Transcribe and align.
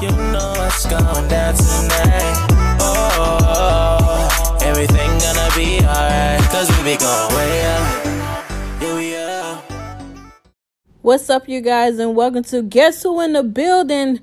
You 0.00 0.10
know 0.32 0.54
what's 0.56 0.86
going 0.86 1.28
down 1.28 1.54
tonight. 1.54 2.46
Oh, 2.80 4.58
everything 4.62 5.10
gonna 5.18 5.50
be 5.54 5.78
alright. 5.84 6.40
Cause 6.50 6.68
we 6.78 6.84
be 6.84 6.96
going 6.96 7.34
way 7.36 7.66
up. 7.66 8.10
What's 11.02 11.30
up, 11.30 11.48
you 11.48 11.60
guys, 11.60 11.98
and 11.98 12.14
welcome 12.14 12.44
to 12.44 12.62
Guess 12.62 13.02
Who 13.02 13.20
in 13.20 13.32
the 13.32 13.42
Building 13.42 14.20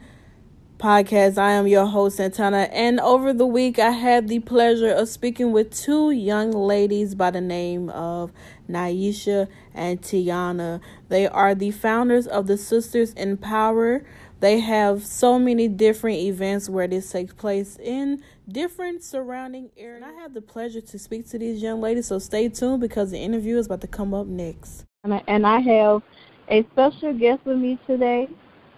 podcast. 0.78 1.38
I 1.38 1.52
am 1.52 1.68
your 1.68 1.86
host, 1.88 2.18
Santana, 2.18 2.70
and 2.72 3.00
over 3.00 3.34
the 3.34 3.48
week 3.48 3.80
I 3.80 3.90
had 3.92 4.28
the 4.28 4.40
pleasure 4.40 4.92
of 4.92 5.10
speaking 5.10 5.52
with 5.52 5.76
two 5.76 6.12
young 6.12 6.52
ladies 6.52 7.16
by 7.16 7.32
the 7.32 7.42
name 7.42 7.90
of 7.90 8.32
Nyeisha 8.70 9.48
and 9.74 10.02
Tiana. 10.02 10.80
They 11.10 11.28
are 11.28 11.56
the 11.56 11.72
founders 11.72 12.28
of 12.28 12.48
the 12.48 12.58
Sisters 12.58 13.14
in 13.14 13.38
Power. 13.38 14.04
They 14.40 14.60
have 14.60 15.04
so 15.04 15.40
many 15.40 15.68
different 15.68 16.18
events 16.20 16.70
where 16.70 16.88
this 16.88 17.12
takes 17.12 17.34
place 17.34 17.78
in 17.78 18.22
different 18.48 19.04
surrounding 19.04 19.72
areas. 19.76 20.04
And 20.04 20.18
I 20.18 20.22
had 20.22 20.34
the 20.34 20.42
pleasure 20.42 20.82
to 20.82 21.00
speak 21.00 21.28
to 21.30 21.40
these 21.40 21.62
young 21.62 21.82
ladies, 21.82 22.08
so 22.08 22.20
stay 22.20 22.48
tuned 22.50 22.82
because 22.82 23.12
the 23.12 23.20
interview 23.20 23.58
is 23.58 23.66
about 23.66 23.82
to 23.82 23.88
come 23.88 24.14
up 24.14 24.28
next. 24.28 24.86
And 25.04 25.48
I 25.48 25.60
have 25.60 26.04
a 26.50 26.66
special 26.72 27.14
guest 27.18 27.46
with 27.46 27.58
me 27.58 27.80
today. 27.88 28.28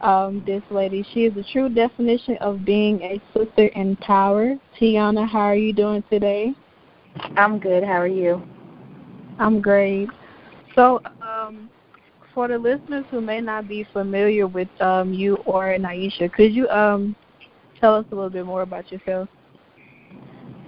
Um, 0.01 0.43
this 0.45 0.63
lady, 0.71 1.05
she 1.13 1.25
is 1.25 1.33
the 1.33 1.43
true 1.43 1.67
definition 1.67 2.37
of 2.37 2.63
being 2.63 3.01
a 3.01 3.21
sister 3.33 3.65
in 3.65 3.97
power. 3.97 4.55
Tiana, 4.79 5.27
how 5.27 5.39
are 5.39 5.55
you 5.55 5.73
doing 5.73 6.03
today? 6.09 6.53
I'm 7.35 7.59
good. 7.59 7.83
How 7.83 7.99
are 7.99 8.07
you? 8.07 8.41
I'm 9.39 9.61
great. 9.61 10.09
So, 10.75 11.01
um, 11.21 11.69
for 12.33 12.47
the 12.47 12.57
listeners 12.57 13.05
who 13.09 13.21
may 13.21 13.41
not 13.41 13.67
be 13.67 13.85
familiar 13.91 14.45
with 14.47 14.67
um, 14.81 15.13
you 15.13 15.37
or 15.45 15.75
Nyeisha, 15.77 16.31
could 16.31 16.53
you 16.53 16.69
um, 16.69 17.15
tell 17.79 17.95
us 17.95 18.05
a 18.11 18.15
little 18.15 18.29
bit 18.29 18.45
more 18.45 18.61
about 18.61 18.91
yourself? 18.91 19.27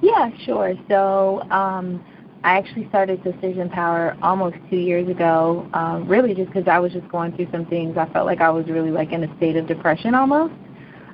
Yeah, 0.02 0.32
sure. 0.46 0.74
So 0.90 1.42
um, 1.52 2.04
I 2.44 2.58
actually 2.58 2.88
started 2.90 3.24
in 3.26 3.70
Power 3.70 4.18
almost 4.24 4.56
two 4.70 4.78
years 4.78 5.08
ago, 5.08 5.70
um, 5.74 6.08
really 6.08 6.34
just 6.34 6.48
because 6.52 6.68
I 6.68 6.80
was 6.80 6.92
just 6.92 7.08
going 7.10 7.36
through 7.36 7.50
some 7.52 7.66
things. 7.68 7.98
I 7.98 8.10
felt 8.12 8.26
like 8.26 8.42
I 8.42 8.50
was 8.50 8.66
really 8.68 8.90
like 8.90 9.12
in 9.12 9.24
a 9.24 9.38
state 9.38 9.56
of 9.58 9.68
depression 9.68 10.16
almost. 10.16 10.54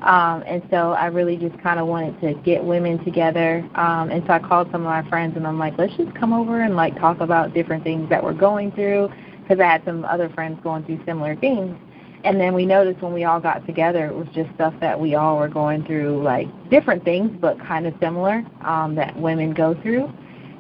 Um, 0.02 0.44
and 0.46 0.62
so 0.70 0.92
I 0.92 1.08
really 1.08 1.38
just 1.38 1.58
kind 1.60 1.80
of 1.80 1.88
wanted 1.88 2.20
to 2.22 2.34
get 2.42 2.64
women 2.64 3.04
together. 3.04 3.68
Um, 3.76 4.10
and 4.12 4.24
so 4.28 4.34
I 4.34 4.40
called 4.40 4.70
some 4.72 4.82
of 4.82 4.88
my 4.88 5.08
friends 5.10 5.36
and 5.36 5.48
I'm 5.48 5.58
like, 5.58 5.78
let's 5.78 5.96
just 5.98 6.14
come 6.16 6.34
over 6.34 6.62
and 6.62 6.76
like 6.76 6.98
talk 7.00 7.20
about 7.20 7.54
different 7.54 7.84
things 7.84 8.10
that 8.10 8.24
we're 8.24 8.34
going 8.34 8.72
through 8.72 9.10
because 9.42 9.60
I 9.60 9.66
had 9.66 9.84
some 9.86 10.06
other 10.06 10.30
friends 10.30 10.60
going 10.64 10.84
through 10.86 11.04
similar 11.06 11.36
things. 11.36 11.78
And 12.24 12.40
then 12.40 12.54
we 12.54 12.66
noticed 12.66 13.02
when 13.02 13.14
we 13.14 13.24
all 13.24 13.40
got 13.40 13.66
together, 13.66 14.08
it 14.08 14.16
was 14.16 14.28
just 14.34 14.54
stuff 14.56 14.74
that 14.82 15.00
we 15.00 15.16
all 15.16 15.38
were 15.38 15.48
going 15.48 15.86
through, 15.86 16.22
like 16.24 16.48
different 16.70 17.06
things, 17.06 17.32
but 17.40 17.60
kind 17.60 17.88
of 17.88 17.94
similar 18.02 18.44
um, 18.62 18.96
that 18.96 19.16
women 19.18 19.54
go 19.54 19.80
through. 19.82 20.12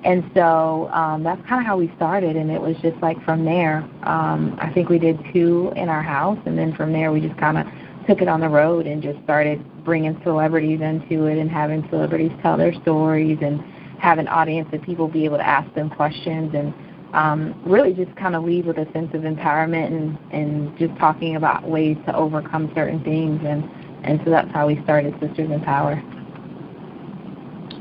And 0.03 0.29
so 0.33 0.89
um, 0.93 1.23
that's 1.23 1.41
kind 1.47 1.59
of 1.59 1.65
how 1.65 1.75
we 1.75 1.91
started, 1.95 2.35
and 2.37 2.51
it 2.51 2.61
was 2.61 2.77
just 2.81 2.95
like 3.01 3.21
from 3.25 3.43
there. 3.43 3.77
Um, 4.03 4.57
I 4.61 4.71
think 4.71 4.89
we 4.89 4.99
did 4.99 5.19
two 5.33 5.73
in 5.75 5.89
our 5.89 6.03
house, 6.03 6.37
and 6.45 6.57
then 6.57 6.73
from 6.75 6.93
there 6.93 7.11
we 7.11 7.19
just 7.19 7.37
kind 7.37 7.57
of 7.57 7.65
took 8.07 8.21
it 8.21 8.27
on 8.27 8.39
the 8.39 8.49
road 8.49 8.87
and 8.87 9.03
just 9.03 9.21
started 9.23 9.63
bringing 9.83 10.19
celebrities 10.23 10.81
into 10.81 11.25
it 11.25 11.37
and 11.37 11.51
having 11.51 11.85
celebrities 11.89 12.31
tell 12.41 12.57
their 12.57 12.73
stories 12.81 13.37
and 13.41 13.61
have 13.99 14.17
an 14.17 14.27
audience 14.27 14.67
of 14.73 14.81
people 14.81 15.07
be 15.07 15.25
able 15.25 15.37
to 15.37 15.47
ask 15.47 15.73
them 15.75 15.89
questions 15.89 16.53
and 16.55 16.73
um, 17.13 17.59
really 17.65 17.93
just 17.93 18.15
kind 18.15 18.35
of 18.35 18.43
leave 18.43 18.65
with 18.65 18.77
a 18.77 18.85
sense 18.93 19.13
of 19.13 19.21
empowerment 19.21 19.87
and, 19.87 20.17
and 20.31 20.77
just 20.77 20.95
talking 20.99 21.35
about 21.35 21.67
ways 21.67 21.97
to 22.05 22.15
overcome 22.15 22.71
certain 22.75 23.03
things. 23.03 23.41
And, 23.45 23.63
and 24.03 24.21
so 24.23 24.31
that's 24.31 24.51
how 24.51 24.67
we 24.67 24.81
started 24.83 25.13
Sisters 25.19 25.49
in 25.51 25.61
Power. 25.61 26.01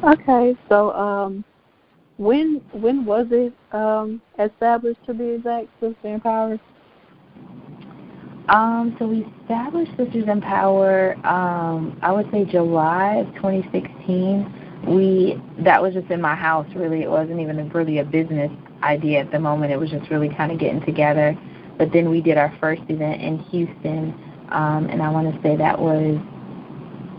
Okay, 0.04 0.56
so 0.68 0.92
um, 0.92 1.44
when 2.18 2.62
when 2.72 3.04
was 3.04 3.26
it 3.30 3.52
um, 3.72 4.22
established 4.38 5.00
to 5.06 5.14
be 5.14 5.30
exact, 5.30 5.68
Sisters 5.80 5.96
in 6.04 6.20
Power? 6.20 6.60
Um, 8.48 8.94
so 8.98 9.08
we 9.08 9.26
established 9.42 9.90
Sisters 9.96 10.28
in 10.28 10.40
Power, 10.40 11.16
um, 11.26 11.98
I 12.02 12.12
would 12.12 12.30
say 12.30 12.44
July 12.44 13.16
of 13.16 13.34
2016. 13.34 14.84
We 14.86 15.42
that 15.64 15.82
was 15.82 15.94
just 15.94 16.10
in 16.10 16.20
my 16.20 16.36
house. 16.36 16.66
Really, 16.76 17.02
it 17.02 17.10
wasn't 17.10 17.40
even 17.40 17.68
really 17.70 17.98
a 17.98 18.04
business 18.04 18.52
idea 18.84 19.20
at 19.20 19.32
the 19.32 19.40
moment. 19.40 19.72
It 19.72 19.80
was 19.80 19.90
just 19.90 20.08
really 20.10 20.28
kind 20.28 20.52
of 20.52 20.60
getting 20.60 20.84
together. 20.84 21.36
But 21.76 21.92
then 21.92 22.08
we 22.08 22.20
did 22.20 22.38
our 22.38 22.56
first 22.60 22.82
event 22.88 23.20
in 23.20 23.38
Houston, 23.50 24.14
um, 24.50 24.86
and 24.90 25.02
I 25.02 25.10
want 25.10 25.34
to 25.34 25.42
say 25.42 25.56
that 25.56 25.78
was 25.78 26.16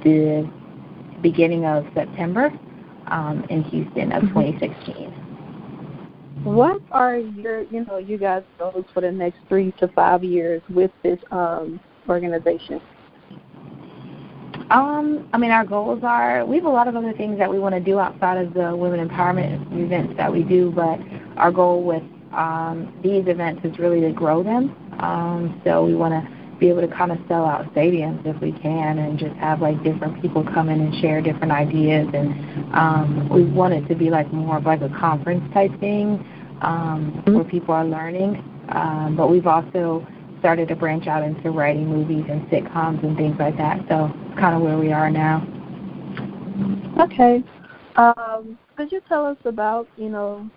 the 0.03 0.49
beginning 1.21 1.65
of 1.65 1.85
September 1.93 2.51
um, 3.07 3.45
in 3.49 3.63
Houston 3.63 4.13
of 4.13 4.23
mm-hmm. 4.23 4.39
2016. 4.39 5.26
What 6.43 6.81
are 6.91 7.17
your, 7.17 7.63
you 7.63 7.85
know, 7.85 7.97
you 7.97 8.17
guys' 8.17 8.43
goals 8.57 8.85
for 8.93 9.01
the 9.01 9.11
next 9.11 9.39
three 9.49 9.71
to 9.79 9.87
five 9.89 10.23
years 10.23 10.61
with 10.69 10.91
this 11.03 11.19
um, 11.31 11.79
organization? 12.07 12.81
Um, 14.69 15.29
I 15.31 15.37
mean, 15.37 15.51
our 15.51 15.65
goals 15.65 16.01
are 16.03 16.45
we 16.45 16.57
have 16.57 16.65
a 16.65 16.69
lot 16.69 16.87
of 16.87 16.95
other 16.95 17.13
things 17.13 17.37
that 17.37 17.49
we 17.49 17.57
want 17.57 17.73
to 17.75 17.79
do 17.79 17.99
outside 17.99 18.37
of 18.37 18.53
the 18.53 18.75
women 18.75 19.07
empowerment 19.07 19.81
events 19.81 20.15
that 20.17 20.31
we 20.31 20.43
do, 20.43 20.71
but 20.71 20.99
our 21.37 21.51
goal 21.51 21.83
with 21.83 22.03
um, 22.33 22.93
these 23.01 23.27
events 23.27 23.63
is 23.63 23.79
really 23.79 24.01
to 24.01 24.11
grow 24.11 24.43
them. 24.43 24.75
Um, 24.99 25.61
so 25.63 25.85
we 25.85 25.95
want 25.95 26.13
to 26.13 26.36
be 26.59 26.69
able 26.69 26.81
to 26.81 26.87
kind 26.87 27.11
of 27.11 27.19
sell 27.27 27.45
out 27.45 27.71
stadiums 27.73 28.25
if 28.25 28.39
we 28.41 28.51
can 28.51 28.97
and 28.99 29.19
just 29.19 29.35
have 29.35 29.61
like 29.61 29.81
different 29.83 30.21
people 30.21 30.43
come 30.43 30.69
in 30.69 30.81
and 30.81 30.95
share 31.01 31.21
different 31.21 31.51
ideas 31.51 32.07
and 32.13 32.75
um, 32.75 33.29
we 33.29 33.43
want 33.43 33.73
it 33.73 33.87
to 33.87 33.95
be 33.95 34.09
like 34.09 34.31
more 34.33 34.57
of 34.57 34.65
like 34.65 34.81
a 34.81 34.89
conference 34.89 35.43
type 35.53 35.71
thing 35.79 36.25
um, 36.61 37.21
where 37.25 37.43
people 37.43 37.73
are 37.73 37.85
learning. 37.85 38.43
Um, 38.69 39.15
but 39.15 39.29
we've 39.29 39.47
also 39.47 40.05
started 40.39 40.67
to 40.67 40.75
branch 40.75 41.07
out 41.07 41.23
into 41.23 41.51
writing 41.51 41.87
movies 41.87 42.25
and 42.29 42.41
sitcoms 42.49 43.03
and 43.03 43.15
things 43.17 43.35
like 43.39 43.57
that. 43.57 43.79
So 43.89 44.11
it's 44.25 44.39
kind 44.39 44.55
of 44.55 44.61
where 44.61 44.77
we 44.77 44.91
are 44.91 45.09
now. 45.09 45.45
Okay. 46.99 47.43
Um, 47.95 48.57
could 48.75 48.91
you 48.91 49.01
tell 49.07 49.25
us 49.25 49.37
about, 49.45 49.87
you 49.97 50.09
know, 50.09 50.49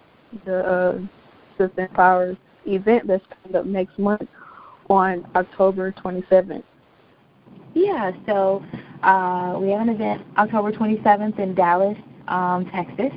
the 0.44 0.58
uh, 0.58 0.98
Sister 1.58 1.88
Powers 1.94 2.36
event 2.66 3.06
that's 3.06 3.24
coming 3.42 3.56
up 3.56 3.66
next 3.66 3.98
month 3.98 4.28
on 4.90 5.26
October 5.36 5.92
27th? 5.92 6.64
Yeah, 7.74 8.10
so 8.26 8.64
uh, 9.02 9.56
we 9.58 9.70
have 9.70 9.80
an 9.80 9.88
event 9.88 10.26
October 10.36 10.72
27th 10.72 11.38
in 11.38 11.54
Dallas, 11.54 11.96
um, 12.28 12.68
Texas. 12.72 13.12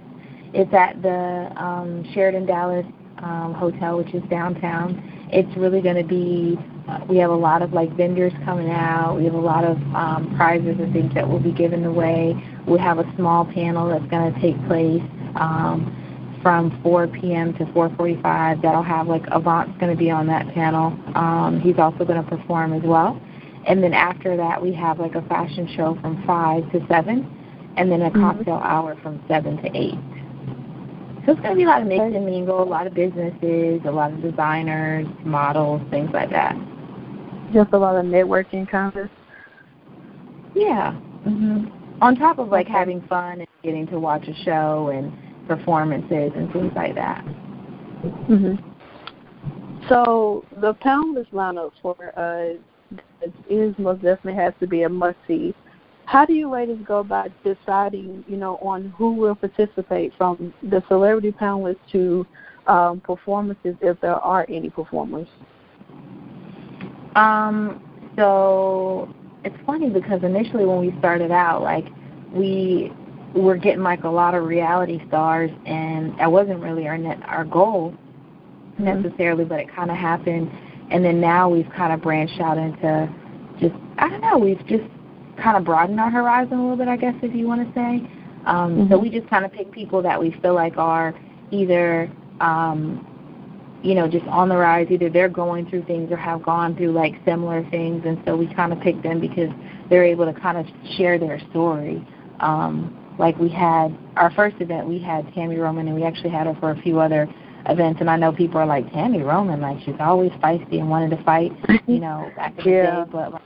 It's 0.53 0.71
at 0.73 1.01
the 1.01 1.51
um, 1.61 2.05
Sheraton 2.13 2.45
Dallas 2.45 2.85
um, 3.17 3.55
Hotel, 3.55 3.97
which 3.97 4.13
is 4.13 4.21
downtown. 4.29 5.27
It's 5.31 5.57
really 5.57 5.81
going 5.81 5.95
to 5.95 6.03
be. 6.03 6.57
Uh, 6.87 6.99
we 7.09 7.17
have 7.17 7.31
a 7.31 7.35
lot 7.35 7.61
of 7.61 7.73
like 7.73 7.91
vendors 7.95 8.33
coming 8.45 8.69
out. 8.69 9.17
We 9.17 9.23
have 9.25 9.33
a 9.33 9.39
lot 9.39 9.63
of 9.63 9.77
um, 9.95 10.33
prizes 10.35 10.75
and 10.79 10.93
things 10.93 11.13
that 11.15 11.27
will 11.27 11.39
be 11.39 11.51
given 11.51 11.85
away. 11.85 12.35
We 12.67 12.77
have 12.79 12.99
a 12.99 13.15
small 13.15 13.45
panel 13.45 13.89
that's 13.89 14.05
going 14.11 14.31
to 14.31 14.39
take 14.39 14.55
place. 14.67 15.01
Um, 15.35 16.02
from 16.43 16.79
4 16.83 17.07
p.m. 17.07 17.53
to 17.53 17.65
4:45. 17.67 18.61
That'll 18.61 18.83
have 18.83 19.07
like 19.07 19.23
Avant's 19.31 19.79
going 19.79 19.91
to 19.91 19.97
be 19.97 20.11
on 20.11 20.27
that 20.27 20.53
panel. 20.53 20.87
Um, 21.15 21.59
he's 21.63 21.79
also 21.79 22.05
going 22.05 22.23
to 22.23 22.29
perform 22.29 22.73
as 22.73 22.83
well. 22.83 23.19
And 23.65 23.81
then 23.81 23.93
after 23.93 24.35
that, 24.37 24.61
we 24.61 24.73
have 24.73 24.99
like 24.99 25.15
a 25.15 25.21
fashion 25.23 25.67
show 25.75 25.97
from 26.01 26.21
5 26.27 26.71
to 26.73 26.85
7, 26.87 27.73
and 27.77 27.91
then 27.91 28.01
a 28.01 28.11
mm-hmm. 28.11 28.21
cocktail 28.21 28.61
hour 28.61 28.95
from 29.01 29.23
7 29.27 29.57
to 29.57 29.67
8. 29.75 29.93
So 31.25 31.31
it's 31.31 31.41
going 31.41 31.51
to 31.51 31.55
be 31.55 31.63
a 31.63 31.67
lot 31.67 31.81
of 31.81 31.87
mix 31.87 32.01
and 32.01 32.25
mingle, 32.25 32.61
a 32.61 32.65
lot 32.65 32.85
of 32.85 32.93
businesses, 32.93 33.79
a 33.85 33.91
lot 33.91 34.11
of 34.11 34.21
designers, 34.21 35.07
models, 35.23 35.81
things 35.89 36.09
like 36.13 36.29
that. 36.31 36.53
Just 37.53 37.71
a 37.71 37.77
lot 37.77 37.95
of 37.95 38.03
networking 38.03 38.69
kind 38.69 38.93
of. 38.97 39.09
Yeah. 40.53 40.99
Mhm. 41.25 41.71
On 42.01 42.15
top 42.17 42.39
of 42.39 42.49
like 42.49 42.67
having 42.67 42.99
fun 43.07 43.39
and 43.39 43.47
getting 43.63 43.87
to 43.87 43.99
watch 43.99 44.27
a 44.27 44.33
show 44.43 44.89
and 44.93 45.13
performances 45.47 46.31
and 46.35 46.51
things 46.51 46.71
like 46.75 46.95
that. 46.95 47.23
Mhm. 48.29 48.61
So 49.89 50.45
the 50.57 50.73
panelist 50.75 51.31
lineup 51.31 51.71
for 51.81 51.95
uh, 52.17 52.53
is 53.49 53.77
most 53.77 54.01
definitely 54.01 54.41
has 54.41 54.53
to 54.59 54.67
be 54.67 54.83
a 54.83 54.89
must 54.89 55.17
see. 55.27 55.53
How 56.05 56.25
do 56.25 56.33
you 56.33 56.49
ladies 56.49 56.79
go 56.85 56.99
about 56.99 57.31
deciding, 57.43 58.23
you 58.27 58.37
know, 58.37 58.57
on 58.57 58.93
who 58.97 59.13
will 59.13 59.35
participate 59.35 60.13
from 60.17 60.53
the 60.61 60.83
celebrity 60.87 61.31
panelists 61.31 61.77
to 61.91 62.25
um, 62.67 62.99
performances, 63.01 63.75
if 63.81 63.99
there 64.01 64.15
are 64.15 64.45
any 64.49 64.69
performers? 64.69 65.27
Um, 67.15 67.81
so 68.17 69.13
it's 69.43 69.55
funny 69.65 69.89
because 69.89 70.23
initially 70.23 70.65
when 70.65 70.79
we 70.79 70.93
started 70.99 71.31
out, 71.31 71.61
like 71.61 71.85
we 72.33 72.91
we're 73.33 73.57
getting 73.57 73.83
like 73.83 74.03
a 74.03 74.09
lot 74.09 74.35
of 74.35 74.43
reality 74.43 75.01
stars, 75.07 75.49
and 75.65 76.17
that 76.19 76.31
wasn't 76.31 76.59
really 76.59 76.87
our 76.87 76.97
net, 76.97 77.19
our 77.25 77.43
goal 77.43 77.93
mm-hmm. 78.79 79.01
necessarily, 79.01 79.45
but 79.45 79.59
it 79.59 79.73
kind 79.73 79.89
of 79.89 79.97
happened. 79.97 80.51
And 80.91 81.03
then 81.03 81.19
now 81.19 81.49
we've 81.49 81.69
kind 81.75 81.93
of 81.93 82.01
branched 82.01 82.39
out 82.39 82.57
into 82.57 83.11
just 83.59 83.75
I 83.97 84.09
don't 84.09 84.21
know, 84.21 84.37
we've 84.37 84.65
just 84.67 84.83
kind 85.41 85.57
of 85.57 85.63
broadened 85.63 85.99
our 85.99 86.11
horizon 86.11 86.59
a 86.59 86.61
little 86.61 86.77
bit, 86.77 86.87
I 86.87 86.97
guess, 86.97 87.15
if 87.23 87.33
you 87.35 87.47
want 87.47 87.67
to 87.67 87.73
say. 87.73 88.09
Um, 88.45 88.75
mm-hmm. 88.75 88.91
So 88.91 88.99
we 88.99 89.09
just 89.09 89.27
kind 89.29 89.45
of 89.45 89.51
pick 89.51 89.71
people 89.71 90.01
that 90.03 90.19
we 90.19 90.31
feel 90.41 90.53
like 90.53 90.77
are 90.77 91.15
either, 91.51 92.11
um, 92.39 93.07
you 93.81 93.95
know, 93.95 94.07
just 94.07 94.25
on 94.27 94.49
the 94.49 94.57
rise. 94.57 94.87
Either 94.91 95.09
they're 95.09 95.29
going 95.29 95.69
through 95.69 95.85
things 95.85 96.11
or 96.11 96.17
have 96.17 96.43
gone 96.43 96.75
through 96.75 96.91
like 96.91 97.13
similar 97.25 97.67
things, 97.69 98.03
and 98.05 98.21
so 98.25 98.35
we 98.35 98.53
kind 98.53 98.73
of 98.73 98.79
pick 98.81 99.01
them 99.01 99.19
because 99.19 99.49
they're 99.89 100.03
able 100.03 100.31
to 100.31 100.39
kind 100.39 100.57
of 100.57 100.65
share 100.97 101.17
their 101.17 101.39
story. 101.49 102.05
Um, 102.39 102.99
like 103.17 103.37
we 103.37 103.49
had 103.49 103.97
our 104.15 104.31
first 104.31 104.55
event, 104.59 104.87
we 104.87 104.99
had 104.99 105.25
Tami 105.27 105.59
Roman, 105.59 105.87
and 105.87 105.95
we 105.95 106.03
actually 106.03 106.31
had 106.31 106.47
her 106.47 106.55
for 106.59 106.71
a 106.71 106.81
few 106.81 106.99
other 106.99 107.27
events. 107.67 108.01
And 108.01 108.09
I 108.09 108.17
know 108.17 108.31
people 108.31 108.59
are 108.59 108.65
like 108.65 108.85
Tami 108.91 109.23
Roman, 109.23 109.61
like 109.61 109.79
she's 109.85 109.95
always 109.99 110.31
feisty 110.33 110.79
and 110.79 110.89
wanted 110.89 111.15
to 111.15 111.23
fight, 111.23 111.51
you 111.87 111.99
know, 111.99 112.31
back 112.35 112.57
in 112.59 112.71
yeah. 112.71 112.99
the 112.99 113.05
day. 113.05 113.11
But 113.11 113.33
like, 113.33 113.41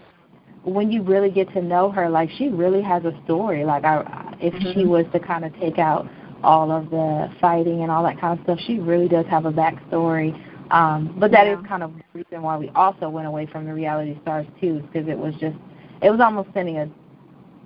when 0.64 0.92
you 0.92 1.02
really 1.02 1.30
get 1.30 1.52
to 1.54 1.62
know 1.62 1.92
her, 1.92 2.10
like 2.10 2.30
she 2.38 2.50
really 2.50 2.81
has 2.81 3.04
a 3.06 3.19
story. 3.25 3.64
Like 3.64 3.84
I, 3.86 4.36
if 4.40 4.54
mm-hmm. 4.54 4.74
she 4.74 4.86
was 4.86 5.06
to 5.14 5.19
kind 5.19 5.46
of 5.46 5.58
take 5.60 5.80
out 5.80 6.10
all 6.44 6.72
of 6.72 6.90
the 6.90 7.31
fighting 7.40 7.81
and 7.81 7.92
all 7.92 8.04
that 8.04 8.19
kind 8.19 8.38
of 8.38 8.44
stuff, 8.44 8.60
she 8.66 8.80
really 8.80 9.08
does 9.08 9.25
have 9.28 9.46
a 9.46 9.52
backstory. 9.52 10.34
Um, 10.72 11.16
but 11.18 11.31
that 11.31 11.48
yeah. 11.48 11.60
is 11.60 11.66
kind 11.66 11.84
of 11.84 11.94
the 11.94 12.04
reason 12.14 12.42
why 12.42 12.58
we 12.58 12.69
also 12.69 13.10
went 13.10 13.28
away 13.28 13.46
from 13.46 13.66
the 13.66 13.74
reality 13.74 14.19
stars 14.22 14.46
too, 14.60 14.81
because 14.81 15.08
it 15.08 15.18
was 15.18 15.34
just, 15.36 15.56
it 16.02 16.10
was 16.10 16.19
almost 16.19 16.50
sending 16.54 16.78
a 16.78 16.90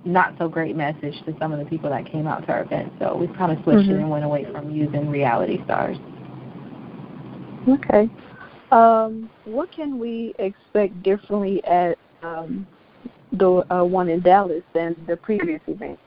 not 0.04 0.34
so 0.38 0.48
great 0.48 0.76
message 0.76 1.14
to 1.26 1.34
some 1.38 1.52
of 1.52 1.58
the 1.58 1.64
people 1.64 1.88
that 1.90 2.10
came 2.10 2.26
out 2.26 2.46
to 2.46 2.52
our 2.52 2.62
event. 2.62 2.92
So 2.98 3.16
we 3.16 3.28
kind 3.28 3.52
of 3.52 3.62
switched 3.62 3.88
mm-hmm. 3.88 3.92
it 3.92 4.00
and 4.00 4.10
went 4.10 4.24
away 4.24 4.46
from 4.50 4.70
using 4.70 5.08
reality 5.08 5.62
stars. 5.64 5.96
Okay. 7.68 8.10
Um, 8.72 9.30
what 9.44 9.70
can 9.70 9.98
we 9.98 10.34
expect 10.38 11.02
differently 11.02 11.62
at 11.64 11.98
um, 12.22 12.66
the 13.32 13.64
uh, 13.72 13.84
one 13.84 14.08
in 14.08 14.20
Dallas 14.20 14.62
than 14.74 14.96
the 15.06 15.16
previous 15.16 15.60
event? 15.66 15.98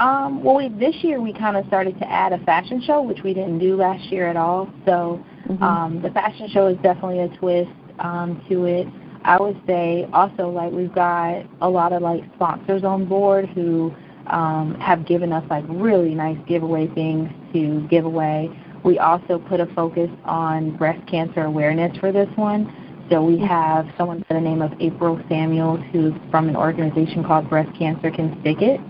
Um, 0.00 0.42
well, 0.42 0.56
we, 0.56 0.68
this 0.68 0.94
year 1.02 1.20
we 1.20 1.32
kind 1.32 1.56
of 1.56 1.64
started 1.66 1.98
to 2.00 2.10
add 2.10 2.32
a 2.32 2.38
fashion 2.44 2.82
show, 2.84 3.00
which 3.00 3.22
we 3.22 3.32
didn't 3.32 3.60
do 3.60 3.76
last 3.76 4.04
year 4.06 4.26
at 4.28 4.36
all. 4.36 4.68
So 4.84 5.24
mm-hmm. 5.48 5.62
um, 5.62 6.02
the 6.02 6.10
fashion 6.10 6.48
show 6.52 6.66
is 6.66 6.76
definitely 6.82 7.20
a 7.20 7.28
twist 7.38 7.70
um, 8.00 8.44
to 8.48 8.64
it. 8.64 8.88
I 9.24 9.40
would 9.40 9.60
say 9.66 10.06
also 10.12 10.50
like 10.50 10.72
we've 10.72 10.94
got 10.94 11.46
a 11.60 11.68
lot 11.68 11.92
of 11.92 12.02
like 12.02 12.22
sponsors 12.34 12.84
on 12.84 13.06
board 13.06 13.48
who 13.48 13.94
um, 14.26 14.76
have 14.80 15.06
given 15.06 15.32
us 15.32 15.44
like 15.50 15.64
really 15.68 16.14
nice 16.14 16.38
giveaway 16.46 16.88
things 16.88 17.30
to 17.52 17.86
give 17.88 18.04
away. 18.04 18.50
We 18.84 18.98
also 18.98 19.38
put 19.38 19.60
a 19.60 19.66
focus 19.74 20.10
on 20.24 20.76
breast 20.76 21.06
cancer 21.08 21.44
awareness 21.44 21.96
for 21.98 22.12
this 22.12 22.28
one. 22.36 22.70
So 23.10 23.22
we 23.22 23.38
have 23.40 23.86
someone 23.96 24.24
by 24.28 24.34
the 24.34 24.40
name 24.40 24.62
of 24.62 24.72
April 24.80 25.20
Samuels 25.28 25.80
who's 25.92 26.14
from 26.30 26.48
an 26.48 26.56
organization 26.56 27.24
called 27.24 27.48
Breast 27.48 27.70
Cancer 27.78 28.10
Can 28.10 28.38
Stick 28.40 28.62
It. 28.62 28.80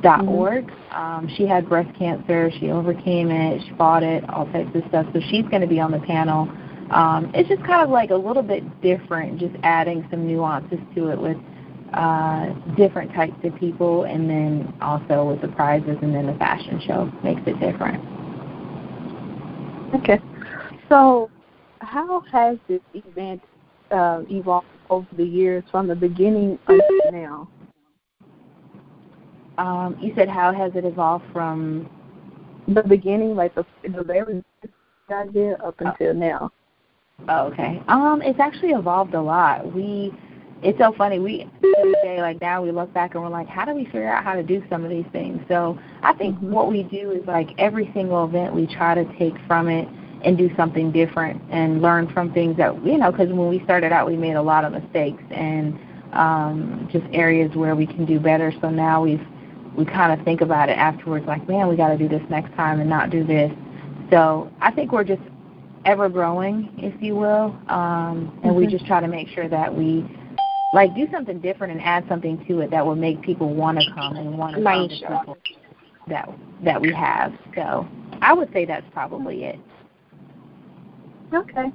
Dot 0.00 0.26
org. 0.26 0.70
Um, 0.90 1.28
she 1.36 1.46
had 1.46 1.68
breast 1.68 1.96
cancer. 1.98 2.50
She 2.60 2.70
overcame 2.70 3.30
it. 3.30 3.62
She 3.66 3.74
fought 3.76 4.02
it. 4.02 4.28
All 4.30 4.46
types 4.46 4.70
of 4.74 4.82
stuff. 4.88 5.06
So 5.12 5.20
she's 5.28 5.44
going 5.46 5.60
to 5.60 5.66
be 5.66 5.80
on 5.80 5.90
the 5.90 5.98
panel. 6.00 6.48
Um, 6.92 7.30
it's 7.34 7.48
just 7.48 7.64
kind 7.64 7.82
of 7.82 7.90
like 7.90 8.10
a 8.10 8.16
little 8.16 8.42
bit 8.42 8.62
different, 8.82 9.38
just 9.38 9.54
adding 9.62 10.06
some 10.10 10.26
nuances 10.26 10.78
to 10.94 11.08
it 11.08 11.18
with 11.18 11.38
uh, 11.94 12.50
different 12.76 13.12
types 13.14 13.36
of 13.44 13.54
people, 13.56 14.04
and 14.04 14.28
then 14.28 14.74
also 14.80 15.24
with 15.24 15.40
the 15.40 15.48
prizes, 15.48 15.96
and 16.02 16.14
then 16.14 16.26
the 16.26 16.34
fashion 16.34 16.80
show 16.86 17.10
makes 17.24 17.40
it 17.46 17.58
different. 17.60 18.02
Okay. 19.94 20.18
So, 20.88 21.30
how 21.80 22.20
has 22.30 22.58
this 22.68 22.80
event 22.94 23.42
uh, 23.90 24.22
evolved 24.30 24.66
over 24.90 25.06
the 25.16 25.24
years 25.24 25.64
from 25.70 25.88
the 25.88 25.94
beginning 25.94 26.58
until 26.66 27.12
now? 27.12 27.48
Um, 29.58 29.98
you 30.00 30.12
said 30.16 30.28
how 30.28 30.52
has 30.52 30.72
it 30.74 30.84
evolved 30.84 31.24
from 31.32 31.88
the 32.68 32.82
beginning, 32.82 33.34
like 33.34 33.54
the 33.54 33.64
the 33.82 34.02
very 34.02 34.42
idea 35.10 35.54
up 35.64 35.74
oh. 35.80 35.86
until 35.86 36.14
now? 36.14 36.50
Oh, 37.28 37.46
okay. 37.48 37.82
Um, 37.88 38.20
it's 38.22 38.40
actually 38.40 38.70
evolved 38.70 39.14
a 39.14 39.22
lot. 39.22 39.72
We 39.72 40.12
it's 40.62 40.78
so 40.78 40.92
funny. 40.96 41.18
We 41.18 41.48
every 41.78 41.94
day 42.02 42.20
like 42.20 42.40
now 42.40 42.62
we 42.62 42.70
look 42.70 42.92
back 42.94 43.14
and 43.14 43.22
we're 43.22 43.30
like, 43.30 43.48
how 43.48 43.64
do 43.64 43.74
we 43.74 43.84
figure 43.86 44.08
out 44.08 44.22
how 44.22 44.34
to 44.34 44.42
do 44.42 44.62
some 44.70 44.84
of 44.84 44.90
these 44.90 45.06
things? 45.12 45.40
So 45.48 45.78
I 46.02 46.12
think 46.12 46.36
mm-hmm. 46.36 46.52
what 46.52 46.70
we 46.70 46.84
do 46.84 47.10
is 47.10 47.26
like 47.26 47.50
every 47.58 47.90
single 47.94 48.24
event 48.24 48.54
we 48.54 48.66
try 48.66 48.94
to 48.94 49.04
take 49.18 49.34
from 49.46 49.68
it 49.68 49.88
and 50.24 50.38
do 50.38 50.48
something 50.56 50.92
different 50.92 51.42
and 51.50 51.82
learn 51.82 52.08
from 52.12 52.32
things 52.32 52.56
that 52.56 52.74
you 52.86 52.96
know 52.96 53.10
because 53.10 53.28
when 53.28 53.48
we 53.48 53.62
started 53.64 53.90
out 53.92 54.06
we 54.06 54.16
made 54.16 54.34
a 54.34 54.42
lot 54.42 54.64
of 54.64 54.72
mistakes 54.72 55.22
and 55.32 55.78
um, 56.12 56.88
just 56.92 57.04
areas 57.12 57.50
where 57.56 57.74
we 57.74 57.86
can 57.86 58.04
do 58.04 58.20
better. 58.20 58.52
So 58.60 58.70
now 58.70 59.02
we've 59.02 59.26
we 59.76 59.84
kind 59.84 60.18
of 60.18 60.24
think 60.24 60.42
about 60.42 60.68
it 60.68 60.76
afterwards 60.76 61.26
like 61.26 61.48
man 61.48 61.66
we 61.66 61.76
got 61.76 61.88
to 61.88 61.98
do 61.98 62.08
this 62.08 62.22
next 62.30 62.54
time 62.54 62.80
and 62.80 62.88
not 62.88 63.10
do 63.10 63.24
this. 63.24 63.50
So 64.10 64.52
I 64.60 64.70
think 64.70 64.92
we're 64.92 65.04
just 65.04 65.22
ever 65.84 66.08
growing, 66.08 66.72
if 66.78 67.00
you 67.02 67.14
will, 67.14 67.56
um, 67.68 68.38
and 68.42 68.52
mm-hmm. 68.52 68.54
we 68.54 68.66
just 68.66 68.86
try 68.86 69.00
to 69.00 69.08
make 69.08 69.28
sure 69.28 69.48
that 69.48 69.74
we 69.74 70.04
like 70.74 70.94
do 70.94 71.06
something 71.12 71.38
different 71.40 71.72
and 71.72 71.82
add 71.82 72.04
something 72.08 72.44
to 72.46 72.60
it 72.60 72.70
that 72.70 72.84
will 72.84 72.96
make 72.96 73.20
people 73.22 73.54
want 73.54 73.78
to 73.78 73.84
come 73.94 74.16
and 74.16 74.36
want 74.38 74.56
to 74.56 74.62
come 74.62 74.88
to 74.88 74.94
people 74.94 75.36
that 76.08 76.28
that 76.64 76.80
we 76.80 76.92
have. 76.92 77.32
So 77.54 77.86
I 78.20 78.32
would 78.32 78.52
say 78.52 78.64
that's 78.64 78.86
probably 78.92 79.44
it. 79.44 79.58
Okay. 81.34 81.72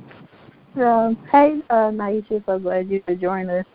Um, 0.76 1.18
hey, 1.32 1.60
uh, 1.70 1.90
Nyeisha, 1.90 2.46
so 2.46 2.60
glad 2.60 2.90
you 2.90 3.02
could 3.02 3.20
join 3.20 3.50
us. 3.50 3.66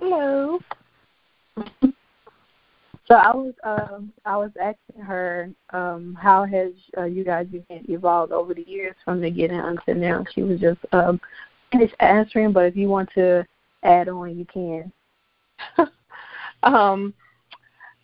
Hello. 0.00 0.58
So 3.12 3.18
I 3.18 3.36
was 3.36 3.52
um, 3.62 4.10
I 4.24 4.38
was 4.38 4.52
asking 4.58 5.02
her 5.02 5.50
um, 5.68 6.16
how 6.18 6.46
has 6.46 6.72
uh, 6.96 7.04
you 7.04 7.24
guys 7.24 7.46
evolved 7.68 8.32
over 8.32 8.54
the 8.54 8.64
years 8.66 8.94
from 9.04 9.20
the 9.20 9.28
beginning 9.28 9.60
until 9.60 9.96
now. 9.96 10.24
She 10.34 10.40
was 10.40 10.58
just 10.58 10.80
um, 10.92 11.20
finished 11.70 11.94
answering, 12.00 12.54
but 12.54 12.64
if 12.64 12.74
you 12.74 12.88
want 12.88 13.10
to 13.14 13.44
add 13.82 14.08
on, 14.08 14.38
you 14.38 14.46
can. 14.46 14.90
um, 16.62 17.12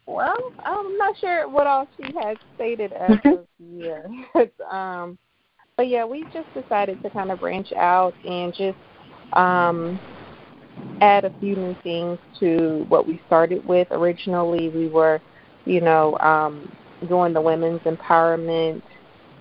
well, 0.04 0.52
I'm 0.62 0.98
not 0.98 1.16
sure 1.18 1.48
what 1.48 1.66
all 1.66 1.88
she 1.96 2.12
has 2.22 2.36
stated 2.54 2.92
as 2.92 3.12
of 3.24 3.46
yet. 3.58 4.10
um, 4.70 5.16
but 5.78 5.88
yeah, 5.88 6.04
we 6.04 6.24
just 6.34 6.52
decided 6.52 7.02
to 7.02 7.08
kind 7.08 7.30
of 7.30 7.40
branch 7.40 7.72
out 7.72 8.12
and 8.26 8.52
just 8.52 8.76
um, 9.32 9.98
add 11.00 11.24
a 11.24 11.32
few 11.40 11.56
new 11.56 11.76
things 11.82 12.18
to 12.40 12.84
what 12.88 13.06
we 13.06 13.20
started 13.26 13.66
with. 13.66 13.88
Originally, 13.90 14.68
we 14.68 14.88
were, 14.88 15.20
you 15.64 15.80
know, 15.80 16.18
um, 16.18 16.70
doing 17.08 17.32
the 17.32 17.40
women's 17.40 17.80
empowerment 17.82 18.82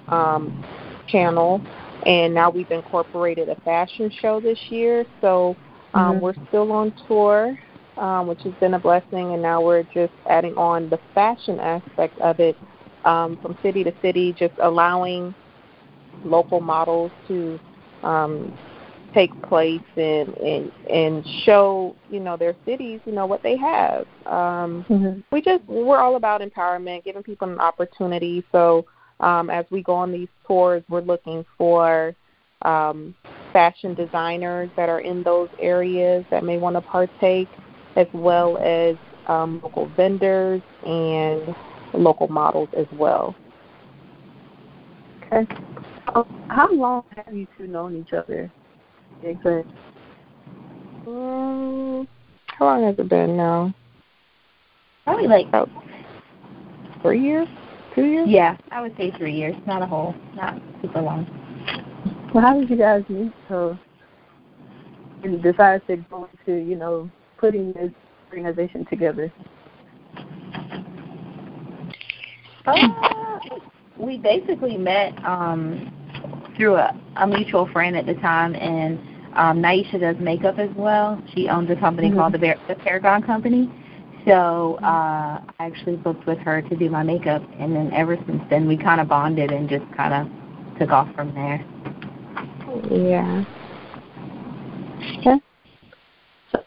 um, 0.07 0.63
channel, 1.07 1.61
and 2.05 2.33
now 2.33 2.49
we've 2.49 2.71
incorporated 2.71 3.49
a 3.49 3.55
fashion 3.61 4.11
show 4.21 4.39
this 4.39 4.59
year. 4.69 5.05
So 5.21 5.55
um, 5.93 6.15
mm-hmm. 6.15 6.23
We're 6.23 6.47
still 6.49 6.71
on 6.71 6.93
tour, 7.07 7.57
um, 7.97 8.27
which 8.27 8.41
has 8.43 8.53
been 8.59 8.73
a 8.73 8.79
blessing, 8.79 9.33
and 9.33 9.41
now 9.41 9.61
we're 9.61 9.83
just 9.83 10.13
adding 10.29 10.55
on 10.55 10.89
the 10.89 10.99
fashion 11.15 11.59
aspect 11.59 12.19
of 12.19 12.39
it 12.39 12.55
um, 13.05 13.39
from 13.41 13.57
city 13.63 13.83
to 13.83 13.93
city, 14.01 14.35
just 14.37 14.53
allowing 14.61 15.33
local 16.23 16.59
models 16.59 17.11
to 17.27 17.59
um, 18.03 18.57
take 19.13 19.31
place 19.43 19.81
and, 19.95 20.29
and 20.37 20.71
and 20.89 21.25
show 21.43 21.95
you 22.09 22.19
know 22.19 22.37
their 22.37 22.55
cities 22.65 22.99
you 23.05 23.11
know 23.11 23.25
what 23.25 23.43
they 23.43 23.57
have. 23.57 24.01
Um, 24.25 24.85
mm-hmm. 24.89 25.19
We 25.31 25.41
just 25.41 25.63
we're 25.65 25.99
all 25.99 26.15
about 26.15 26.41
empowerment, 26.41 27.03
giving 27.03 27.23
people 27.23 27.49
an 27.49 27.59
opportunity. 27.59 28.43
So 28.51 28.85
um, 29.19 29.49
as 29.49 29.65
we 29.69 29.81
go 29.81 29.93
on 29.93 30.11
these 30.11 30.27
tours, 30.45 30.83
we're 30.89 31.01
looking 31.01 31.45
for 31.57 32.15
um, 32.63 33.15
fashion 33.53 33.93
designers 33.93 34.69
that 34.75 34.89
are 34.89 34.99
in 34.99 35.23
those 35.23 35.49
areas 35.59 36.25
that 36.31 36.43
may 36.43 36.57
want 36.57 36.75
to 36.75 36.81
partake, 36.81 37.49
as 37.95 38.07
well 38.13 38.57
as 38.57 38.95
um, 39.27 39.59
local 39.63 39.89
vendors 39.95 40.61
and 40.85 41.55
local 41.93 42.27
models 42.27 42.69
as 42.77 42.87
well. 42.93 43.35
Okay. 45.31 45.45
how 46.47 46.71
long 46.71 47.03
have 47.15 47.35
you 47.35 47.47
two 47.57 47.67
known 47.67 47.97
each 47.97 48.13
other? 48.13 48.51
Exactly. 49.23 49.63
Um, 51.07 52.07
how 52.47 52.65
long 52.65 52.83
has 52.83 52.95
it 52.97 53.09
been 53.09 53.37
now? 53.37 53.73
Probably 55.03 55.27
like 55.27 55.47
about 55.47 55.69
three 57.01 57.21
years, 57.21 57.47
two 57.95 58.05
years. 58.05 58.27
Yeah, 58.29 58.57
I 58.71 58.81
would 58.81 58.95
say 58.97 59.11
three 59.17 59.33
years. 59.33 59.55
Not 59.65 59.81
a 59.81 59.85
whole, 59.85 60.13
not 60.35 60.61
super 60.81 61.01
long. 61.01 61.25
Well, 62.33 62.43
how 62.43 62.59
did 62.59 62.69
you 62.69 62.75
guys 62.75 63.03
meet 63.07 63.31
so 63.47 63.77
and 65.23 65.41
decide 65.41 65.85
to 65.87 65.97
go 65.97 66.27
into, 66.39 66.59
you 66.61 66.75
know, 66.75 67.09
putting 67.37 67.73
this 67.73 67.91
organization 68.31 68.85
together? 68.85 69.31
Uh, 72.65 73.39
we 73.97 74.17
basically 74.17 74.77
met 74.77 75.13
um, 75.25 75.91
through 76.57 76.75
a, 76.75 76.99
a 77.17 77.27
mutual 77.27 77.67
friend 77.71 77.95
at 77.95 78.05
the 78.05 78.15
time, 78.15 78.55
and 78.55 78.99
um, 79.35 79.61
Nyeisha 79.61 79.99
does 79.99 80.15
makeup 80.19 80.57
as 80.57 80.69
well. 80.75 81.21
She 81.33 81.47
owns 81.47 81.69
a 81.69 81.75
company 81.75 82.09
mm-hmm. 82.09 82.17
called 82.17 82.33
the, 82.33 82.39
Bear, 82.39 82.57
the 82.67 82.75
Paragon 82.75 83.21
Company. 83.23 83.71
So 84.25 84.77
uh, 84.83 85.39
I 85.39 85.43
actually 85.59 85.95
booked 85.95 86.25
with 86.25 86.39
her 86.39 86.61
to 86.61 86.75
do 86.75 86.89
my 86.89 87.03
makeup, 87.03 87.41
and 87.59 87.73
then 87.73 87.93
ever 87.93 88.17
since 88.27 88.41
then 88.49 88.67
we 88.67 88.75
kind 88.75 88.99
of 88.99 89.07
bonded 89.07 89.51
and 89.51 89.69
just 89.69 89.85
kind 89.95 90.13
of 90.13 90.79
took 90.79 90.89
off 90.89 91.13
from 91.15 91.33
there. 91.33 91.65
Yeah. 92.91 93.45
Okay. 95.19 95.39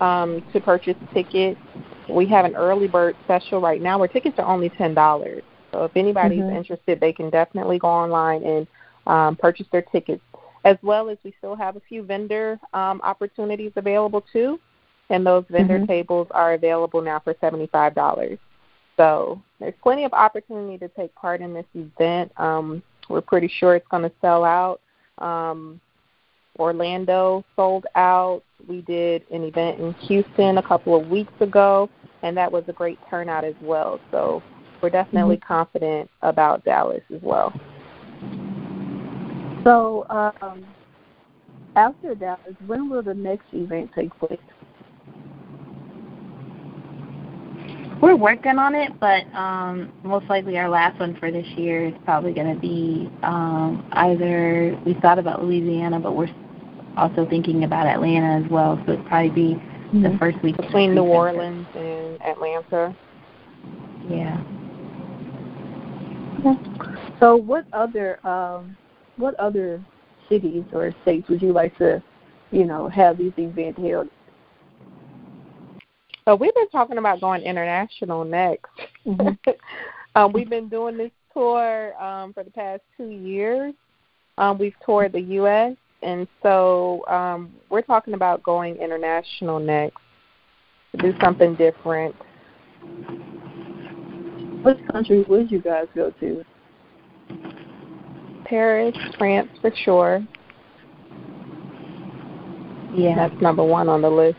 um, 0.00 0.42
to 0.52 0.60
purchase 0.60 0.96
tickets. 1.12 1.60
We 2.08 2.24
have 2.26 2.46
an 2.46 2.56
early 2.56 2.88
bird 2.88 3.14
special 3.24 3.60
right 3.60 3.82
now 3.82 3.98
where 3.98 4.08
tickets 4.08 4.38
are 4.38 4.46
only 4.46 4.70
$10. 4.70 5.42
So 5.72 5.84
if 5.84 5.94
anybody's 5.96 6.40
mm-hmm. 6.40 6.56
interested, 6.56 6.98
they 7.00 7.12
can 7.12 7.28
definitely 7.28 7.78
go 7.78 7.88
online 7.88 8.42
and 8.42 8.66
um, 9.06 9.36
purchase 9.36 9.66
their 9.70 9.82
tickets. 9.82 10.22
As 10.64 10.78
well 10.82 11.10
as 11.10 11.18
we 11.24 11.34
still 11.38 11.54
have 11.54 11.76
a 11.76 11.80
few 11.88 12.02
vendor 12.02 12.58
um, 12.72 13.00
opportunities 13.02 13.70
available 13.76 14.24
too, 14.32 14.58
and 15.10 15.24
those 15.24 15.44
vendor 15.50 15.76
mm-hmm. 15.76 15.86
tables 15.86 16.26
are 16.30 16.54
available 16.54 17.00
now 17.00 17.20
for 17.20 17.34
seventy-five 17.40 17.94
dollars. 17.94 18.38
So 18.98 19.40
there's 19.60 19.74
plenty 19.82 20.04
of 20.04 20.12
opportunity 20.12 20.76
to 20.78 20.88
take 20.88 21.14
part 21.14 21.40
in 21.40 21.54
this 21.54 21.64
event. 21.74 22.32
Um, 22.38 22.82
we're 23.08 23.22
pretty 23.22 23.48
sure 23.48 23.74
it's 23.74 23.88
going 23.88 24.02
to 24.02 24.12
sell 24.20 24.44
out. 24.44 24.80
Um, 25.18 25.80
Orlando 26.58 27.44
sold 27.56 27.86
out. 27.94 28.42
We 28.68 28.82
did 28.82 29.22
an 29.30 29.44
event 29.44 29.80
in 29.80 29.92
Houston 29.94 30.58
a 30.58 30.62
couple 30.62 31.00
of 31.00 31.08
weeks 31.08 31.32
ago, 31.40 31.88
and 32.22 32.36
that 32.36 32.50
was 32.50 32.64
a 32.66 32.72
great 32.72 32.98
turnout 33.08 33.44
as 33.44 33.54
well. 33.62 34.00
So 34.10 34.42
we're 34.82 34.90
definitely 34.90 35.36
mm-hmm. 35.36 35.46
confident 35.46 36.10
about 36.22 36.64
Dallas 36.64 37.02
as 37.14 37.22
well. 37.22 37.52
So 39.62 40.06
um, 40.10 40.66
after 41.76 42.16
Dallas, 42.16 42.54
when 42.66 42.90
will 42.90 43.02
the 43.02 43.14
next 43.14 43.46
event 43.52 43.90
take 43.94 44.10
place? 44.18 44.38
We're 48.00 48.16
working 48.16 48.58
on 48.58 48.76
it, 48.76 48.92
but 49.00 49.24
um, 49.34 49.92
most 50.04 50.26
likely 50.28 50.56
our 50.56 50.68
last 50.68 51.00
one 51.00 51.16
for 51.18 51.32
this 51.32 51.46
year 51.56 51.88
is 51.88 51.94
probably 52.04 52.32
going 52.32 52.54
to 52.54 52.60
be 52.60 53.10
um, 53.24 53.88
either 53.92 54.80
we 54.86 54.94
thought 54.94 55.18
about 55.18 55.42
Louisiana, 55.42 55.98
but 55.98 56.14
we're 56.14 56.32
also 56.96 57.26
thinking 57.28 57.64
about 57.64 57.86
Atlanta 57.86 58.44
as 58.44 58.50
well. 58.50 58.80
So 58.86 58.92
it'd 58.92 59.06
probably 59.06 59.30
be 59.30 59.54
mm-hmm. 59.54 60.02
the 60.04 60.16
first 60.18 60.40
week 60.44 60.56
between 60.56 60.94
New 60.94 61.02
Orleans 61.02 61.66
and 61.74 62.22
Atlanta. 62.22 62.96
Yeah. 64.08 64.40
Okay. 66.46 67.16
So, 67.18 67.34
what 67.34 67.66
other 67.72 68.24
um, 68.24 68.76
what 69.16 69.34
other 69.40 69.84
cities 70.28 70.62
or 70.72 70.94
states 71.02 71.28
would 71.28 71.42
you 71.42 71.52
like 71.52 71.76
to, 71.78 72.00
you 72.52 72.64
know, 72.64 72.88
have 72.88 73.18
these 73.18 73.32
events 73.38 73.80
held 73.80 74.08
so 76.28 76.34
we've 76.34 76.54
been 76.54 76.68
talking 76.68 76.98
about 76.98 77.22
going 77.22 77.40
international 77.40 78.22
next. 78.22 78.66
Mm-hmm. 79.06 79.50
um, 80.14 80.30
we've 80.34 80.50
been 80.50 80.68
doing 80.68 80.98
this 80.98 81.10
tour 81.32 81.98
um, 82.02 82.34
for 82.34 82.44
the 82.44 82.50
past 82.50 82.82
two 82.98 83.08
years. 83.08 83.72
Um, 84.36 84.58
we've 84.58 84.74
toured 84.84 85.12
the 85.12 85.22
U.S. 85.22 85.74
and 86.02 86.28
so 86.42 87.06
um, 87.08 87.54
we're 87.70 87.80
talking 87.80 88.12
about 88.12 88.42
going 88.42 88.76
international 88.76 89.58
next 89.58 89.96
to 90.92 90.98
do 91.00 91.14
something 91.22 91.54
different. 91.54 92.14
Which 94.62 94.78
country 94.92 95.22
would 95.22 95.50
you 95.50 95.62
guys 95.62 95.86
go 95.94 96.10
to? 96.20 96.44
Paris, 98.44 98.94
France 99.16 99.48
for 99.62 99.72
sure. 99.82 100.22
Yeah, 102.94 103.14
that's 103.16 103.40
number 103.40 103.64
one 103.64 103.88
on 103.88 104.02
the 104.02 104.10
list. 104.10 104.36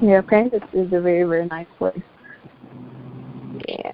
Yeah, 0.00 0.22
Kansas 0.22 0.62
is 0.72 0.92
a 0.92 1.00
very, 1.00 1.24
very 1.24 1.46
nice 1.46 1.66
place. 1.76 2.00
Yeah. 3.66 3.92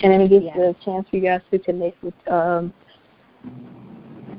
And 0.00 0.12
then 0.12 0.20
it 0.22 0.28
gives 0.28 0.46
yeah. 0.46 0.70
a 0.70 0.74
chance 0.84 1.06
for 1.08 1.16
you 1.16 1.22
guys 1.22 1.40
to 1.50 1.58
connect 1.58 2.02
with 2.02 2.14
um, 2.28 2.72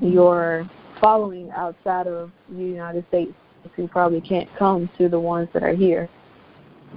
your 0.01 0.69
following 0.99 1.51
outside 1.51 2.07
of 2.07 2.31
the 2.49 2.63
United 2.63 3.05
States 3.09 3.33
who 3.75 3.87
probably 3.87 4.21
can't 4.21 4.49
come 4.57 4.89
to 4.97 5.09
the 5.09 5.19
ones 5.19 5.49
that 5.53 5.63
are 5.63 5.75
here. 5.75 6.09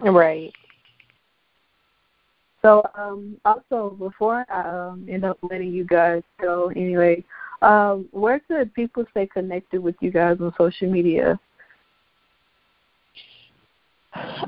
Right. 0.00 0.52
So 2.62 2.82
um, 2.96 3.36
also 3.44 3.96
before 3.98 4.44
I 4.48 4.88
um, 4.88 5.06
end 5.08 5.24
up 5.24 5.38
letting 5.42 5.72
you 5.72 5.84
guys 5.84 6.22
go 6.40 6.70
anyway, 6.74 7.24
um, 7.62 8.08
where 8.12 8.40
could 8.40 8.72
people 8.74 9.04
stay 9.10 9.26
connected 9.26 9.80
with 9.80 9.96
you 10.00 10.10
guys 10.10 10.38
on 10.40 10.52
social 10.58 10.90
media? 10.90 11.38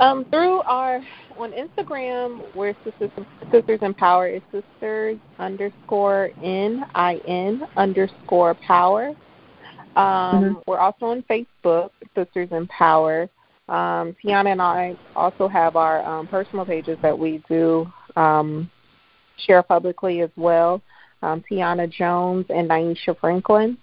Um, 0.01 0.25
through 0.27 0.61
our 0.61 1.01
on 1.39 1.53
Instagram, 1.53 2.43
we're 2.55 2.75
Sisters, 2.85 3.11
Sisters 3.51 3.79
Empower 3.83 4.29
is 4.29 4.43
Sisters 4.53 5.19
underscore 5.39 6.31
N 6.43 6.85
I 6.95 7.21
N 7.27 7.63
underscore 7.77 8.55
Power. 8.55 9.09
Um, 9.97 9.97
mm-hmm. 9.97 10.53
We're 10.67 10.79
also 10.79 11.07
on 11.07 11.25
Facebook, 11.31 11.91
Sisters 12.15 12.49
Empower. 12.53 13.29
Um, 13.69 14.17
Tiana 14.23 14.53
and 14.53 14.63
I 14.63 14.97
also 15.15 15.49
have 15.49 15.77
our 15.77 16.05
um, 16.05 16.27
personal 16.27 16.65
pages 16.65 16.99
that 17.03 17.17
we 17.19 17.43
do 17.49 17.91
um, 18.17 18.71
share 19.47 19.63
publicly 19.63 20.21
as 20.23 20.31
well. 20.37 20.83
Um, 21.23 21.43
Tiana 21.51 21.91
Jones 21.91 22.47
and 22.49 22.69
Nyeisha 22.69 23.19
Franklin. 23.19 23.79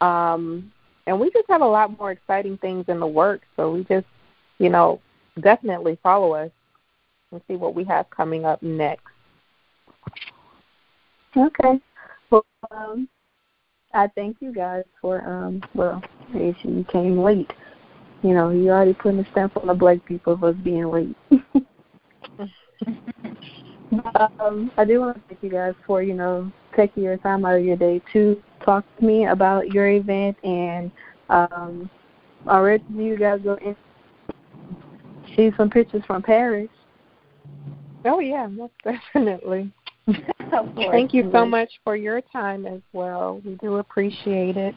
Um, 0.02 0.72
and 1.06 1.20
we 1.20 1.30
just 1.32 1.48
have 1.50 1.62
a 1.62 1.68
lot 1.68 2.00
more 2.00 2.12
exciting 2.12 2.58
things 2.60 2.86
in 2.88 3.00
the 3.00 3.08
works. 3.08 3.46
So 3.56 3.74
we 3.74 3.84
just, 3.84 4.08
you 4.60 4.70
know, 4.70 5.02
definitely 5.42 5.98
follow 6.02 6.34
us 6.34 6.52
and 7.32 7.42
see 7.48 7.56
what 7.56 7.76
we 7.76 7.84
have 7.86 8.10
coming 8.10 8.46
up 8.46 8.62
next. 8.62 9.04
Okay. 11.36 11.80
Well, 12.30 12.46
um, 12.72 13.08
I 13.94 14.08
thank 14.16 14.38
you 14.40 14.54
guys 14.54 14.84
for 15.02 15.22
um 15.28 15.62
well, 15.74 16.02
you 16.34 16.86
came 16.92 17.20
late. 17.20 17.52
You 18.22 18.34
know, 18.34 18.50
you 18.50 18.70
already 18.70 18.94
putting 18.94 19.20
a 19.20 19.32
stamp 19.32 19.56
on 19.58 19.68
the 19.68 19.74
black 19.74 20.04
people 20.06 20.34
of 20.34 20.44
us 20.44 20.56
being 20.64 20.90
late. 20.92 21.16
um, 24.40 24.72
I 24.78 24.86
do 24.86 25.00
want 25.00 25.16
to 25.16 25.24
thank 25.28 25.42
you 25.42 25.50
guys 25.50 25.74
for, 25.88 26.04
you 26.04 26.14
know, 26.14 26.52
taking 26.76 27.04
your 27.04 27.18
time 27.18 27.46
out 27.46 27.56
of 27.56 27.64
your 27.64 27.78
day 27.78 28.02
to 28.14 28.42
talk 28.64 28.84
to 28.98 29.06
me 29.06 29.28
about 29.28 29.72
your 29.74 29.88
event 29.88 30.36
and 30.44 30.92
um 31.30 31.90
already 32.48 32.84
you 32.94 33.18
guys 33.18 33.40
go 33.44 33.56
in 33.56 33.76
see 35.36 35.52
some 35.56 35.70
pictures 35.70 36.04
from 36.06 36.22
Paris. 36.22 36.70
Oh 38.06 38.20
yeah, 38.20 38.48
most 38.48 38.74
definitely. 38.84 39.72
Thank 40.76 41.14
you 41.14 41.30
so 41.32 41.46
much 41.46 41.70
for 41.84 41.96
your 41.96 42.22
time 42.22 42.66
as 42.66 42.82
well. 42.94 43.42
We 43.46 43.56
do 43.56 43.76
appreciate 43.76 44.58
it. 44.58 44.74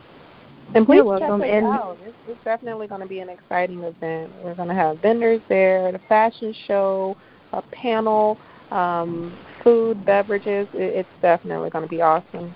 And 0.74 0.86
please 0.86 1.02
check 1.18 1.30
it 1.30 1.42
and 1.42 1.66
out. 1.66 1.98
It's, 2.02 2.16
it's 2.28 2.44
definitely 2.44 2.86
going 2.86 3.00
to 3.00 3.06
be 3.06 3.20
an 3.20 3.28
exciting 3.28 3.82
event. 3.82 4.32
We're 4.42 4.54
going 4.54 4.68
to 4.68 4.74
have 4.74 4.98
vendors 5.00 5.40
there, 5.48 5.92
the 5.92 6.00
fashion 6.08 6.54
show, 6.66 7.16
a 7.52 7.62
panel, 7.62 8.38
um, 8.70 9.36
food, 9.62 10.04
beverages. 10.04 10.68
It, 10.74 11.06
it's 11.06 11.08
definitely 11.20 11.70
going 11.70 11.84
to 11.84 11.90
be 11.90 12.00
awesome. 12.00 12.54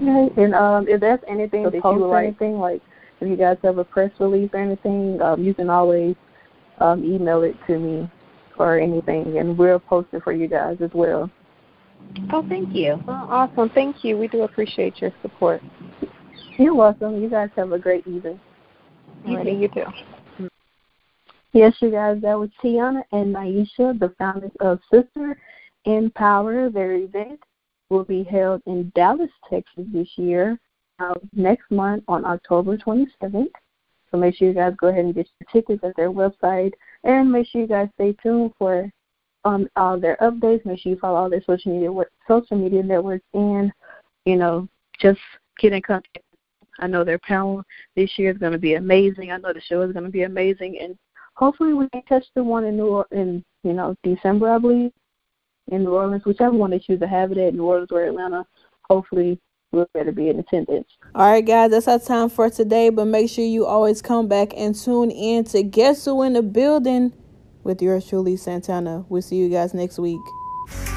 And 0.00 0.54
um, 0.54 0.86
if 0.88 1.00
there's 1.00 1.20
anything 1.28 1.64
that 1.64 1.74
you 1.74 1.80
would 1.84 2.10
like, 2.10 2.24
anything 2.26 2.58
like 2.58 2.82
if 3.20 3.28
you 3.28 3.36
guys 3.36 3.56
have 3.62 3.78
a 3.78 3.84
press 3.84 4.10
release 4.18 4.50
or 4.52 4.60
anything, 4.60 5.20
um, 5.22 5.42
you 5.42 5.54
can 5.54 5.70
always 5.70 6.14
um, 6.78 7.04
email 7.04 7.42
it 7.42 7.54
to 7.66 7.78
me 7.78 8.10
or 8.58 8.78
anything, 8.78 9.38
and 9.38 9.56
we'll 9.56 9.80
post 9.80 10.08
it 10.12 10.22
for 10.22 10.32
you 10.32 10.48
guys 10.48 10.76
as 10.80 10.90
well. 10.94 11.30
Oh, 12.32 12.46
thank 12.48 12.74
you. 12.74 13.02
Oh, 13.08 13.26
awesome. 13.30 13.70
Thank 13.70 14.04
you. 14.04 14.16
We 14.18 14.28
do 14.28 14.42
appreciate 14.42 15.00
your 15.00 15.12
support. 15.22 15.62
You're 16.58 16.74
welcome. 16.74 17.20
You 17.20 17.28
guys 17.28 17.50
have 17.56 17.72
a 17.72 17.78
great 17.78 18.06
evening. 18.06 18.40
Ready, 19.26 19.52
you 19.52 19.68
too. 19.68 20.48
Yes, 21.52 21.74
you 21.80 21.90
guys, 21.90 22.20
that 22.22 22.38
was 22.38 22.50
Tiana 22.62 23.02
and 23.12 23.34
Nyeisha, 23.34 23.98
the 23.98 24.12
founders 24.18 24.50
of 24.60 24.80
Sister 24.92 25.38
in 25.84 26.10
Power. 26.10 26.68
Their 26.68 26.94
event 26.94 27.40
will 27.90 28.04
be 28.04 28.24
held 28.24 28.60
in 28.66 28.90
Dallas, 28.94 29.30
Texas 29.48 29.84
this 29.92 30.08
year, 30.16 30.58
uh, 30.98 31.14
next 31.32 31.70
month 31.70 32.02
on 32.08 32.24
October 32.24 32.76
27th. 32.76 33.50
So 34.10 34.18
make 34.18 34.36
sure 34.36 34.48
you 34.48 34.54
guys 34.54 34.74
go 34.80 34.88
ahead 34.88 35.04
and 35.04 35.14
get 35.14 35.28
your 35.40 35.48
tickets 35.52 35.84
at 35.84 35.96
their 35.96 36.10
website, 36.10 36.72
and 37.04 37.30
make 37.30 37.46
sure 37.46 37.60
you 37.60 37.66
guys 37.66 37.88
stay 37.94 38.14
tuned 38.22 38.52
for 38.58 38.90
um, 39.44 39.68
all 39.76 39.98
their 40.00 40.16
updates. 40.20 40.64
Make 40.64 40.80
sure 40.80 40.92
you 40.92 40.98
follow 40.98 41.16
all 41.16 41.30
their 41.30 41.42
social 41.46 41.72
media 41.72 41.90
social 42.26 42.58
media 42.58 42.82
networks, 42.82 43.24
and 43.34 43.72
you 44.24 44.36
know 44.36 44.68
just 44.98 45.20
get 45.58 45.72
in 45.72 45.82
contact. 45.82 46.18
I 46.80 46.86
know 46.88 47.04
their 47.04 47.18
panel 47.18 47.62
this 47.94 48.10
year 48.16 48.32
is 48.32 48.38
going 48.38 48.52
to 48.52 48.58
be 48.58 48.74
amazing. 48.74 49.30
I 49.30 49.36
know 49.36 49.52
the 49.52 49.60
show 49.60 49.82
is 49.82 49.92
going 49.92 50.04
to 50.04 50.10
be 50.10 50.22
amazing, 50.22 50.78
and 50.80 50.96
hopefully 51.34 51.72
we 51.72 51.88
can 51.90 52.02
catch 52.02 52.24
the 52.34 52.42
one 52.42 52.64
in 52.64 52.76
New 52.76 52.88
or- 52.88 53.06
in 53.12 53.44
you 53.62 53.74
know 53.74 53.94
December, 54.02 54.50
I 54.50 54.58
believe, 54.58 54.92
in 55.68 55.84
New 55.84 55.94
Orleans, 55.94 56.24
whichever 56.24 56.56
one 56.56 56.70
they 56.70 56.78
choose 56.78 57.00
to 57.00 57.06
have 57.06 57.32
it 57.32 57.38
at, 57.38 57.54
New 57.54 57.64
Orleans 57.64 57.92
or 57.92 58.04
Atlanta. 58.04 58.44
Hopefully 58.88 59.38
we'll 59.74 59.90
better 59.92 60.12
be 60.12 60.28
in 60.28 60.38
attendance. 60.38 60.88
All 61.14 61.30
right, 61.30 61.44
guys, 61.44 61.70
that's 61.70 61.88
our 61.88 61.98
time 61.98 62.28
for 62.28 62.48
today. 62.48 62.90
But 62.90 63.06
make 63.06 63.28
sure 63.28 63.44
you 63.44 63.66
always 63.66 64.00
come 64.00 64.28
back 64.28 64.52
and 64.56 64.74
tune 64.74 65.10
in 65.10 65.44
to 65.44 65.62
Guess 65.62 66.04
Who 66.04 66.22
in 66.22 66.34
the 66.34 66.42
Building 66.42 67.12
with 67.64 67.82
yours 67.82 68.06
truly, 68.08 68.36
Santana. 68.36 69.04
We'll 69.08 69.22
see 69.22 69.36
you 69.36 69.48
guys 69.48 69.74
next 69.74 69.98
week. 69.98 70.20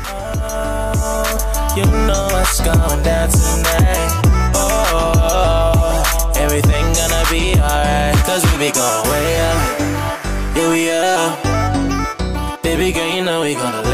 Oh, 0.09 1.73
you 1.75 1.83
know 1.85 2.27
what's 2.31 2.59
going 2.61 3.03
down 3.03 3.29
tonight. 3.29 4.21
Oh, 4.55 6.33
everything 6.37 6.85
gonna 6.93 7.23
be 7.29 7.53
alright. 7.59 8.15
Cause 8.25 8.43
we 8.51 8.67
be 8.67 8.71
going 8.71 9.09
way 9.09 9.39
up. 9.41 9.79
Yeah, 10.55 10.69
we 10.69 10.89
up. 10.91 12.63
Baby 12.63 12.91
girl, 12.91 13.07
you 13.15 13.23
know 13.23 13.41
we 13.41 13.53
gonna 13.53 13.86